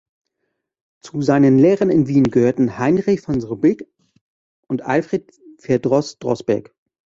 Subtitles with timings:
[1.01, 3.87] Zu seinen Lehrern in Wien gehörten Heinrich von Srbik
[4.67, 6.71] und Alfred Verdroß-Droßberg.